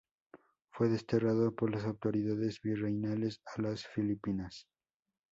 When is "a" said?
3.45-3.61